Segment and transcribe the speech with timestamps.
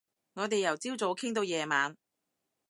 [0.33, 1.95] 我哋由朝早傾到夜晚